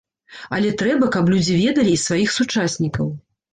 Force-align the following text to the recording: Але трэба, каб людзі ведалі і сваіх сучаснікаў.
Але 0.57 0.71
трэба, 0.81 1.09
каб 1.17 1.29
людзі 1.35 1.59
ведалі 1.61 1.93
і 1.99 2.01
сваіх 2.07 2.35
сучаснікаў. 2.39 3.15